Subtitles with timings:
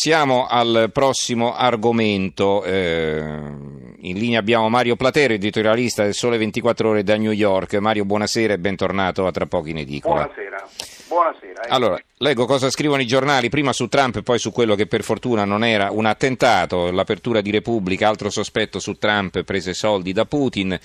[0.00, 2.62] Siamo al prossimo argomento.
[2.62, 7.74] Eh, in linea abbiamo Mario Platero, editorialista del Sole 24 Ore da New York.
[7.78, 10.22] Mario, buonasera e bentornato a Tra pochi in edicola.
[10.22, 10.68] Buonasera.
[11.08, 11.62] Buonasera.
[11.64, 11.74] Ecco.
[11.74, 15.02] Allora, leggo cosa scrivono i giornali, prima su Trump e poi su quello che per
[15.02, 20.26] fortuna non era un attentato, l'apertura di Repubblica, altro sospetto su Trump, prese soldi da
[20.26, 20.78] Putin.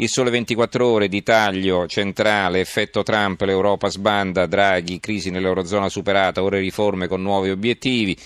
[0.00, 6.42] Il sole 24 ore di taglio centrale, effetto Trump, l'Europa sbanda, Draghi, crisi nell'Eurozona superata,
[6.42, 8.16] ore riforme con nuovi obiettivi.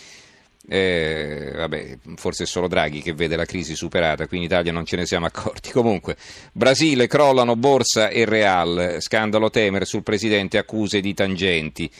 [0.68, 4.84] Eh, vabbè, forse è solo Draghi che vede la crisi superata, qui in Italia non
[4.84, 5.72] ce ne siamo accorti.
[5.74, 6.16] Comunque,
[6.52, 11.90] Brasile crollano borsa e real, scandalo Temer sul presidente, accuse di tangenti.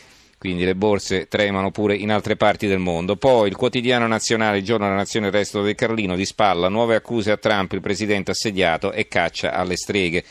[0.44, 3.16] Quindi le borse tremano pure in altre parti del mondo.
[3.16, 6.96] Poi il quotidiano nazionale, il giorno della nazione, il resto del Carlino, di spalla, nuove
[6.96, 10.22] accuse a Trump, il presidente assediato e caccia alle streghe.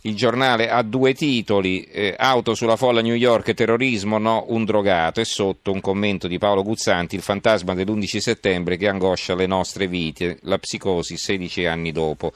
[0.00, 5.20] Il giornale ha due titoli, eh, auto sulla folla New York, terrorismo, no, un drogato
[5.20, 9.86] e sotto un commento di Paolo Guzzanti, il fantasma dell'11 settembre che angoscia le nostre
[9.86, 12.32] vite, la psicosi 16 anni dopo.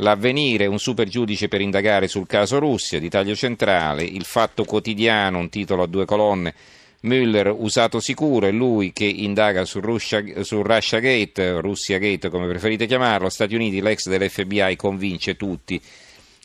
[0.00, 5.38] L'avvenire, un super giudice per indagare sul caso Russia, di taglio centrale, il fatto quotidiano,
[5.38, 6.54] un titolo a due colonne,
[7.02, 12.46] Müller usato sicuro, è lui che indaga su, Russia, su Russia Gate, Russia Gate come
[12.46, 15.80] preferite chiamarlo, Stati Uniti, l'ex dell'FBI convince tutti.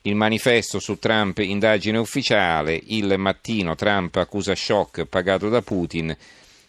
[0.02, 6.16] Il manifesto su Trump, indagine ufficiale, il mattino Trump accusa shock pagato da Putin,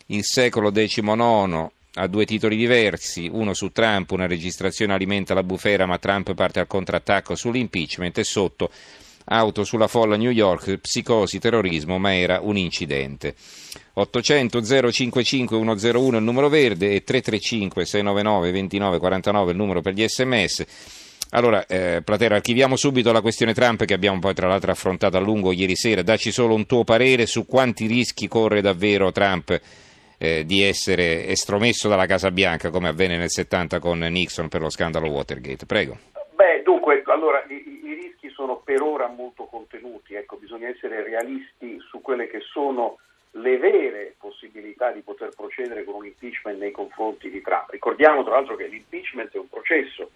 [0.07, 5.87] il secolo XIX ha due titoli diversi, uno su Trump, una registrazione alimenta la bufera
[5.87, 8.70] ma Trump parte al contrattacco sull'impeachment e sotto
[9.27, 13.34] auto sulla folla New York, psicosi, terrorismo, ma era un incidente.
[13.95, 20.65] 800 055 101 il numero verde e 335 699 2949 il numero per gli sms.
[21.31, 25.20] Allora, eh, Platera, archiviamo subito la questione Trump che abbiamo poi tra l'altro affrontato a
[25.20, 26.03] lungo ieri sera.
[26.03, 29.61] Dacci solo un tuo parere su quanti rischi corre davvero Trump
[30.25, 34.70] eh, di essere estromesso dalla Casa Bianca come avvenne nel 70 con Nixon per lo
[34.70, 35.66] scandalo Watergate.
[35.66, 35.98] Prego.
[36.34, 41.78] Beh, dunque, allora, i, i rischi sono per ora molto contenuti, ecco, bisogna essere realisti
[41.88, 42.99] su quelle che sono
[43.37, 47.70] le vere possibilità di poter procedere con un impeachment nei confronti di Trump.
[47.70, 50.10] Ricordiamo tra l'altro che l'impeachment è un processo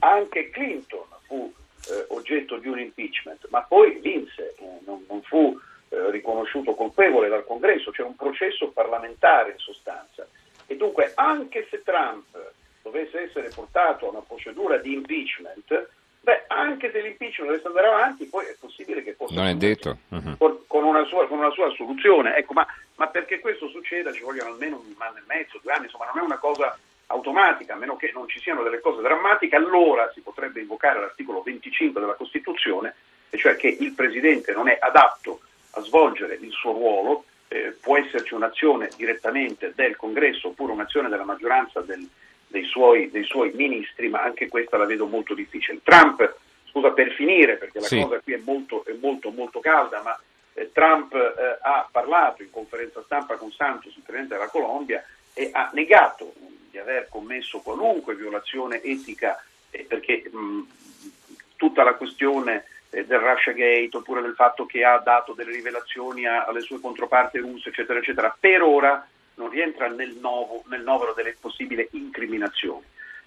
[0.00, 1.52] anche Clinton fu
[1.88, 5.58] eh, oggetto di un impeachment, ma poi vinse, eh, non, non, fu
[5.94, 10.26] eh, riconosciuto colpevole dal Congresso, c'è un processo parlamentare in sostanza.
[10.66, 12.26] E dunque anche se Trump
[12.82, 15.88] dovesse essere portato a una procedura di impeachment,
[16.20, 19.34] beh, anche se l'impeachment dovesse andare avanti, poi è possibile che possa...
[19.34, 19.98] Non è detto.
[20.08, 20.36] Uh-huh.
[20.66, 22.36] Con, una sua, con, una sua, soluzione.
[22.36, 22.66] Ecco, ma,
[22.96, 26.18] ma perché questo succeda ci vogliono almeno un anno e mezzo, due anni, insomma non
[26.18, 30.20] è una cosa automatica, a meno che non ci siano delle cose drammatiche, allora si
[30.20, 32.94] potrebbe invocare l'articolo 25 della Costituzione,
[33.30, 35.40] e cioè che il Presidente non è adatto
[35.74, 41.24] a svolgere il suo ruolo, eh, può esserci un'azione direttamente del Congresso oppure un'azione della
[41.24, 42.06] maggioranza del,
[42.46, 45.80] dei, suoi, dei, suoi, ministri, ma anche questa la vedo molto difficile.
[45.82, 46.36] Trump,
[46.70, 48.00] scusa per finire, perché la sì.
[48.00, 50.18] cosa qui è molto, è molto, molto calda, ma
[50.54, 55.50] eh, Trump eh, ha parlato in conferenza stampa con Santos, il Presidente della Colombia, e
[55.52, 56.32] ha negato
[56.70, 60.66] di aver commesso qualunque violazione etica, eh, perché mh,
[61.56, 66.26] tutta la questione eh, del Russia Gate oppure del fatto che ha dato delle rivelazioni
[66.26, 71.12] a, alle sue controparti russe, eccetera, eccetera, per ora non rientra nel, novo, nel novero
[71.12, 72.84] delle possibili incriminazioni.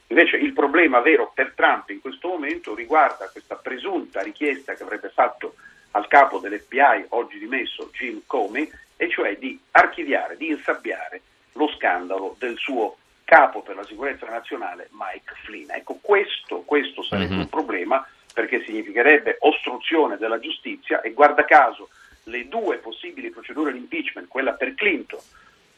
[0.07, 5.09] Invece il problema vero per Trump in questo momento riguarda questa presunta richiesta che avrebbe
[5.09, 5.55] fatto
[5.91, 11.21] al capo dell'FBI, oggi dimesso Jim Comey, e cioè di archiviare, di insabbiare
[11.53, 15.69] lo scandalo del suo capo per la sicurezza nazionale Mike Flynn.
[15.71, 17.41] Ecco, questo, questo sarebbe mm-hmm.
[17.41, 18.07] un problema
[18.37, 21.89] perché significherebbe ostruzione della giustizia e guarda caso
[22.25, 25.19] le due possibili procedure di impeachment, quella per Clinton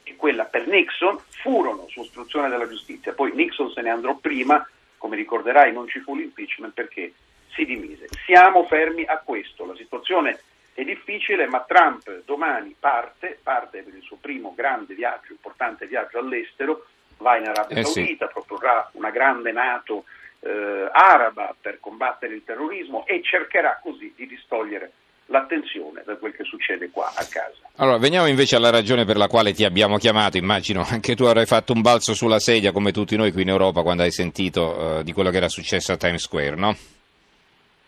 [0.03, 3.13] e quella per Nixon, furono su ostruzione della giustizia.
[3.13, 7.13] Poi Nixon se ne andò prima, come ricorderai non ci fu l'impeachment perché
[7.53, 8.09] si dimise.
[8.25, 10.41] Siamo fermi a questo, la situazione
[10.73, 16.19] è difficile, ma Trump domani parte, parte per il suo primo grande viaggio, importante viaggio
[16.19, 16.87] all'estero,
[17.19, 18.33] va in Arabia eh Saudita, sì.
[18.33, 20.03] proporrà una grande Nato
[20.41, 24.91] eh, araba per combattere il terrorismo e cercherà così di distogliere
[25.29, 27.69] l'attenzione da quel che succede qua a casa.
[27.75, 30.37] Allora, veniamo invece alla ragione per la quale ti abbiamo chiamato.
[30.37, 33.81] Immagino anche tu avrai fatto un balzo sulla sedia come tutti noi qui in Europa
[33.81, 34.63] quando hai sentito
[34.99, 36.75] uh, di quello che era successo a Times Square, no?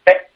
[0.03, 0.29] Eh,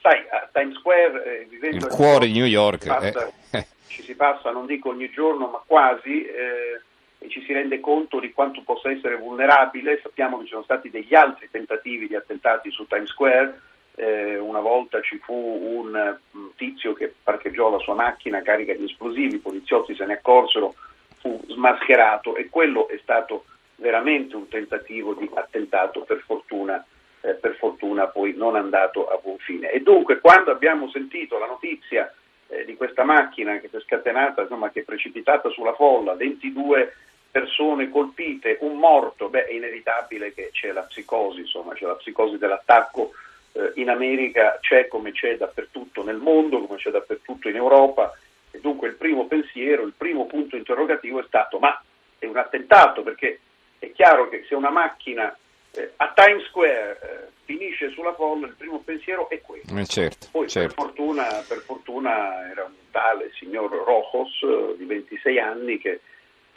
[0.00, 3.66] sai, a Times Square, eh, vivendo il cuore di New York, passa, eh.
[3.88, 6.24] ci si passa, non dico ogni giorno, ma quasi.
[6.24, 6.80] Eh,
[7.28, 10.00] ci si rende conto di quanto possa essere vulnerabile.
[10.02, 13.60] Sappiamo che ci sono stati degli altri tentativi di attentati su Times Square.
[13.94, 18.84] Eh, una volta ci fu un, un, tizio che parcheggiò la sua macchina carica di
[18.84, 20.74] esplosivi, i poliziotti se ne accorsero,
[21.18, 23.44] fu smascherato e quello è stato
[23.76, 26.84] veramente un tentativo di attentato per fortuna,
[27.22, 29.70] eh, per fortuna poi non andato a buon fine.
[29.70, 32.12] E dunque quando abbiamo sentito la notizia
[32.48, 36.94] eh, di questa macchina che si è scatenata, insomma, che è precipitata sulla folla, 22
[37.38, 42.36] persone colpite, un morto, beh è inevitabile che c'è la psicosi, insomma c'è la psicosi
[42.36, 43.12] dell'attacco
[43.52, 48.12] eh, in America, c'è come c'è dappertutto nel mondo, come c'è dappertutto in Europa
[48.50, 51.80] e dunque il primo pensiero, il primo punto interrogativo è stato ma
[52.18, 53.38] è un attentato perché
[53.78, 55.36] è chiaro che se una macchina
[55.72, 59.76] eh, a Times Square eh, finisce sulla folla, il primo pensiero è questo.
[59.76, 60.74] Eh certo, Poi certo.
[60.74, 66.00] Per, fortuna, per, fortuna, era un tale signor Rojos eh, di 26 anni che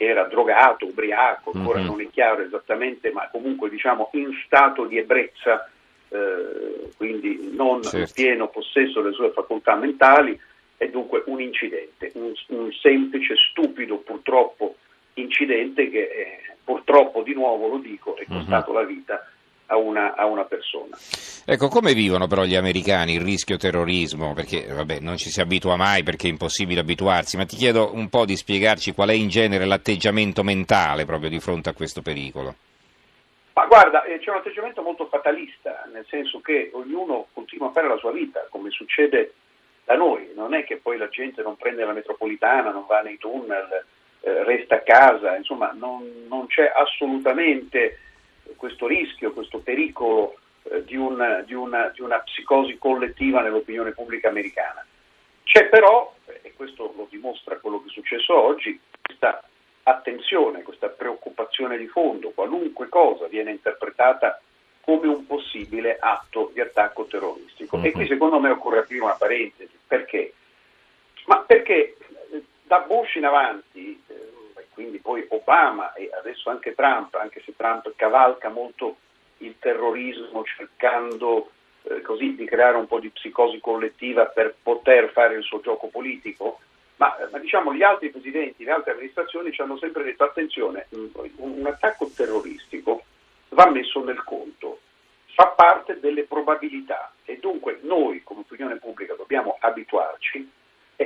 [0.04, 1.86] era drogato, ubriaco, ancora mm-hmm.
[1.86, 5.68] non è chiaro esattamente, ma comunque diciamo in stato di ebbrezza,
[6.08, 7.98] eh, quindi non certo.
[7.98, 10.38] in pieno possesso delle sue facoltà mentali,
[10.76, 14.76] è dunque un incidente, un, un semplice, stupido purtroppo
[15.14, 18.80] incidente che eh, purtroppo di nuovo lo dico è costato mm-hmm.
[18.80, 19.26] la vita
[19.66, 20.96] a una, a una, persona.
[21.44, 24.34] Ecco, come vivono però gli americani il rischio terrorismo?
[24.34, 28.08] Perché vabbè, non ci si abitua mai perché è impossibile abituarsi, ma ti chiedo un
[28.08, 32.54] po' di spiegarci qual è in genere l'atteggiamento mentale proprio di fronte a questo pericolo.
[33.54, 37.88] Ma guarda, eh, c'è un atteggiamento molto fatalista, nel senso che ognuno continua a fare
[37.88, 39.34] la sua vita, come succede
[39.84, 43.18] da noi, non è che poi la gente non prende la metropolitana, non va nei
[43.18, 43.84] tunnel,
[44.20, 47.98] eh, resta a casa, insomma non, non c'è assolutamente
[48.56, 54.28] questo rischio, questo pericolo eh, di, un, di, una, di, una, psicosi collettiva nell'opinione pubblica
[54.28, 54.84] americana.
[55.44, 59.42] C'è però, e questo lo dimostra quello che è successo oggi, questa
[59.84, 64.40] attenzione, questa preoccupazione di fondo, qualunque cosa viene interpretata
[64.80, 67.76] come un possibile atto di attacco terroristico.
[67.76, 67.86] Mm-hmm.
[67.86, 70.34] E qui secondo me occorre aprire una parentesi, perché?
[71.26, 71.96] Ma perché
[72.32, 74.00] eh, da Bush in avanti
[74.82, 78.96] quindi poi Obama e adesso anche Trump, anche se Trump cavalca molto
[79.38, 81.50] il terrorismo cercando
[81.84, 85.86] eh, così di creare un po' di psicosi collettiva per poter fare il suo gioco
[85.86, 86.58] politico,
[86.96, 91.10] ma, ma diciamo gli altri presidenti, le altre amministrazioni ci hanno sempre detto attenzione, un,
[91.36, 93.04] un attacco terroristico
[93.50, 94.80] va messo nel conto,
[95.34, 100.50] fa parte delle probabilità e dunque noi come opinione pubblica dobbiamo abituarci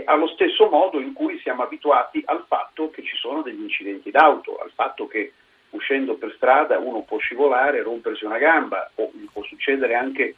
[0.05, 4.57] allo stesso modo in cui siamo abituati al fatto che ci sono degli incidenti d'auto,
[4.57, 5.33] al fatto che
[5.71, 10.37] uscendo per strada uno può scivolare, rompersi una gamba o gli può succedere anche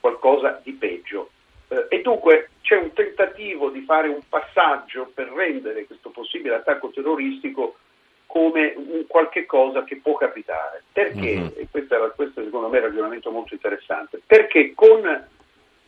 [0.00, 1.30] qualcosa di peggio.
[1.68, 6.90] Eh, e dunque c'è un tentativo di fare un passaggio per rendere questo possibile attacco
[6.90, 7.76] terroristico
[8.26, 10.82] come un qualche cosa che può capitare.
[10.92, 11.36] Perché?
[11.36, 11.46] Mm-hmm.
[11.56, 14.20] E questo, è, questo è secondo me un ragionamento molto interessante.
[14.26, 15.28] Perché con,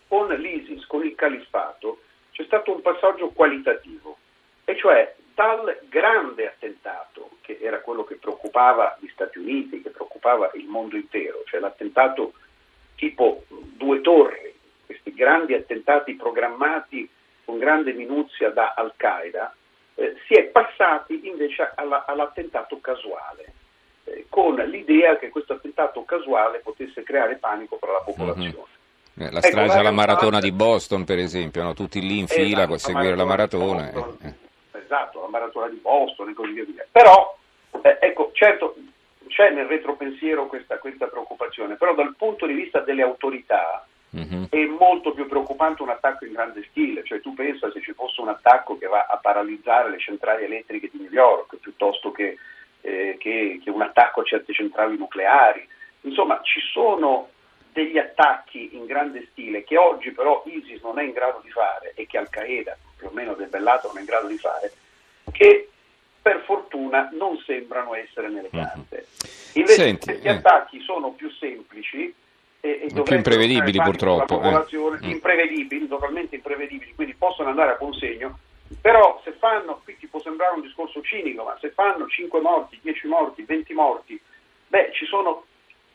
[0.06, 1.98] con l'ISIS, con il califfato,
[2.36, 4.18] c'è stato un passaggio qualitativo,
[4.66, 10.50] e cioè dal grande attentato, che era quello che preoccupava gli Stati Uniti, che preoccupava
[10.52, 12.34] il mondo intero, cioè l'attentato
[12.96, 14.54] tipo due torri,
[14.84, 17.08] questi grandi attentati programmati
[17.46, 19.54] con grande minuzia da Al-Qaeda,
[19.94, 23.52] eh, si è passati invece alla, all'attentato casuale,
[24.04, 28.50] eh, con l'idea che questo attentato casuale potesse creare panico tra la popolazione.
[28.50, 28.75] Mm-hmm.
[29.18, 31.72] Eh, la strage ecco, alla maratona di Boston, per esempio, no?
[31.72, 33.90] tutti lì in fila esatto, a seguire la maratona.
[33.90, 34.78] Boston, eh.
[34.78, 36.86] Esatto, la maratona di Boston e così via.
[36.92, 37.34] Però,
[37.80, 38.76] eh, ecco, certo,
[39.28, 44.44] c'è nel retropensiero questa, questa, preoccupazione, però dal punto di vista delle autorità mm-hmm.
[44.50, 48.20] è molto più preoccupante un attacco in grande stile, cioè tu pensa se ci fosse
[48.20, 52.36] un attacco che va a paralizzare le centrali elettriche di New York piuttosto che,
[52.82, 55.66] eh, che, che un attacco a certe centrali nucleari.
[56.02, 57.30] Insomma, ci sono
[57.76, 61.92] degli attacchi in grande stile che oggi però ISIS non è in grado di fare
[61.94, 64.72] e che Al-Qaeda, più o meno debellato, non è in grado di fare,
[65.30, 65.68] che
[66.22, 68.62] per fortuna non sembrano essere nelle mhm.
[68.62, 69.06] carte.
[69.52, 70.30] Invece Senti, questi eh.
[70.30, 72.14] attacchi sono più semplici
[72.60, 74.40] e, e più imprevedibili purtroppo.
[74.40, 75.08] Eh.
[75.10, 78.38] Imprevedibili, totalmente imprevedibili, quindi possono andare a buon segno,
[78.80, 82.78] però se fanno, qui ti può sembrare un discorso cinico, ma se fanno 5 morti,
[82.80, 84.18] 10 morti, 20 morti,
[84.68, 85.44] beh ci sono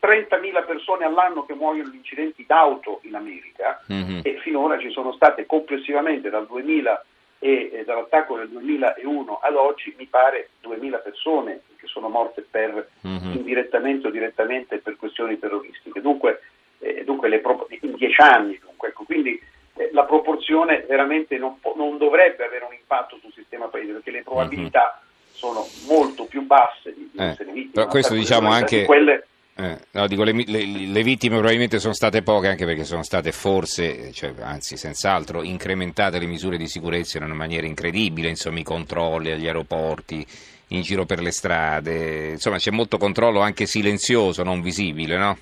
[0.02, 4.22] 30.000 persone all'anno che muoiono in incidenti d'auto in America mm-hmm.
[4.24, 7.06] e finora ci sono state complessivamente dal 2000
[7.38, 12.90] e, e, dall'attacco del 2001 ad oggi mi pare 2.000 persone che sono morte per,
[13.06, 13.36] mm-hmm.
[13.36, 16.02] indirettamente o direttamente per questioni terroristiche.
[16.02, 16.42] Dunque,
[16.80, 19.40] eh, dunque pro- in dieci anni, dunque, ecco, quindi
[19.76, 24.12] eh, la proporzione veramente non, po- non, dovrebbe avere un impatto sul sistema paese perché
[24.12, 25.34] le probabilità mm-hmm.
[25.34, 27.86] sono molto più basse di, di eh, essere vittime.
[27.88, 28.86] Questo diciamo anche...
[28.86, 29.26] Quelle,
[29.62, 33.32] eh, no, dico, le, le, le, vittime probabilmente sono state poche anche perché sono state
[33.32, 38.64] forse, cioè, anzi senz'altro, incrementate le misure di sicurezza in una maniera incredibile, insomma i
[38.64, 40.26] controlli agli aeroporti,
[40.70, 45.38] in giro per le strade, insomma c'è molto controllo anche silenzioso, non visibile, no?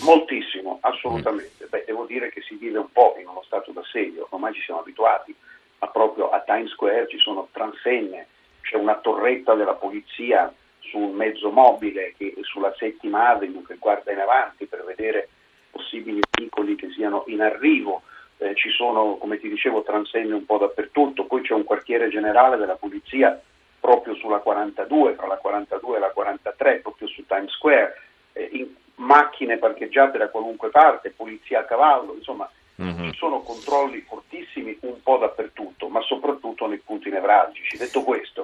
[0.00, 1.64] Moltissimo, assolutamente.
[1.64, 1.68] Mm.
[1.70, 4.80] Beh, devo dire che si vive un po' in uno stato d'assedio, ormai ci siamo
[4.80, 5.34] abituati,
[5.78, 8.26] ma proprio a Times Square ci sono transenne,
[8.60, 10.52] c'è una torretta della polizia
[10.94, 15.28] su un mezzo mobile che sulla settima avenue che guarda in avanti per vedere
[15.72, 18.02] possibili veicoli che siano in arrivo.
[18.38, 22.56] Eh, ci sono, come ti dicevo, transenne un po' dappertutto, poi c'è un quartiere generale
[22.56, 23.40] della polizia
[23.80, 28.00] proprio sulla 42, tra la 42 e la 43, proprio su Times Square,
[28.32, 32.48] eh, in macchine parcheggiate da qualunque parte, polizia a cavallo, insomma
[32.80, 33.10] mm-hmm.
[33.10, 37.76] ci sono controlli fortissimi un po' dappertutto, ma soprattutto nei punti nevralgici.
[37.76, 38.43] Detto questo,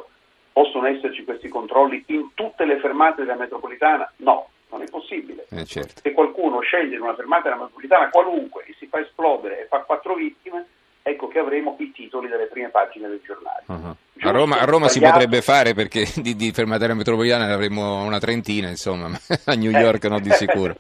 [0.81, 4.11] possono esserci questi controlli in tutte le fermate della metropolitana?
[4.17, 5.47] No, non è possibile.
[5.51, 6.01] Eh, certo.
[6.03, 9.81] Se qualcuno scende in una fermata della metropolitana qualunque e si fa esplodere e fa
[9.81, 10.67] quattro vittime,
[11.03, 13.65] ecco che avremo i titoli delle prime pagine dei giornali.
[13.67, 13.95] Uh-huh.
[14.23, 18.19] A Roma, a Roma si potrebbe fare perché di, di fermata metropolitana ne avremo una
[18.19, 20.77] trentina, insomma, ma a New York no di sicuro.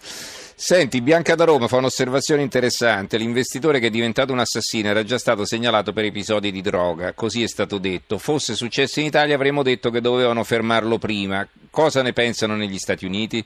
[0.62, 3.16] Senti, Bianca da Roma fa un'osservazione interessante.
[3.16, 7.42] L'investitore che è diventato un assassino era già stato segnalato per episodi di droga, così
[7.42, 8.18] è stato detto.
[8.18, 11.48] Fosse successo in Italia avremmo detto che dovevano fermarlo prima.
[11.70, 13.42] Cosa ne pensano negli Stati Uniti?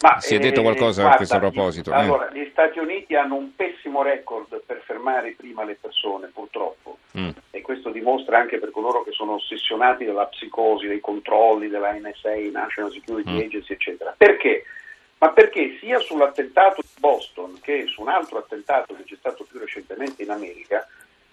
[0.00, 1.90] Ma, si è detto qualcosa eh, guarda, a questo proposito?
[1.92, 2.38] Allora, eh.
[2.38, 7.30] gli Stati Uniti hanno un pessimo record per fermare prima le persone, purtroppo, mm.
[7.50, 12.34] e questo dimostra anche per coloro che sono ossessionati dalla psicosi, dei controlli della NSA,
[12.52, 13.38] National Security mm.
[13.38, 14.14] Agency, eccetera.
[14.16, 14.64] Perché?
[15.18, 19.58] Ma perché sia sull'attentato di Boston che su un altro attentato che c'è stato più
[19.58, 20.86] recentemente in America,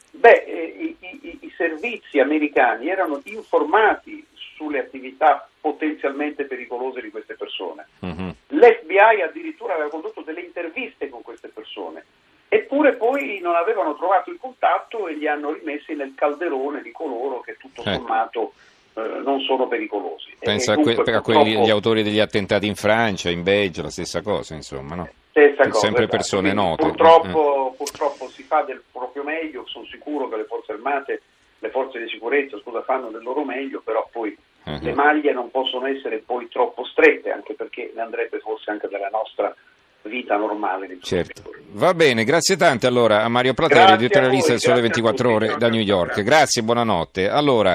[0.10, 7.34] beh, eh, i, i, i servizi americani erano informati sulle attività potenzialmente pericolose di queste
[7.34, 7.88] persone.
[8.06, 8.30] Mm-hmm.
[8.50, 12.06] L'FBI addirittura aveva condotto delle interviste con queste persone,
[12.48, 17.40] eppure poi non avevano trovato il contatto e li hanno rimessi nel calderone di coloro
[17.40, 17.94] che tutto ecco.
[17.94, 18.54] sommato
[18.94, 20.36] eh, non sono pericolosi.
[20.38, 24.22] Pensa a, que- a quelli, gli autori degli attentati in Francia, in Belgio, la stessa
[24.22, 25.10] cosa, insomma, no?
[25.32, 26.18] Stessa cosa, sempre esatto.
[26.18, 26.84] persone Quindi, note.
[26.84, 27.76] Purtroppo, eh.
[27.76, 31.22] purtroppo si fa del proprio meglio, sono sicuro che le forze armate,
[31.58, 34.80] le forze di sicurezza, scusa, fanno del loro meglio, però poi uh-huh.
[34.82, 39.10] le maglie non possono essere poi troppo strette, anche perché ne andrebbe forse anche della
[39.10, 39.56] nostra
[40.10, 40.98] vita normale.
[41.02, 41.44] Certo.
[41.72, 45.82] Va bene, grazie tante allora a Mario Plateri, editorialista del Sole 24 Ore da New
[45.82, 46.22] York.
[46.22, 47.28] Grazie, buonanotte.
[47.28, 47.74] Allora,